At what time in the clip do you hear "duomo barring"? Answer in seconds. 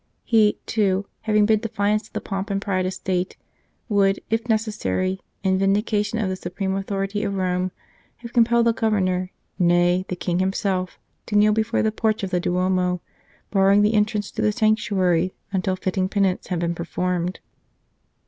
12.39-13.83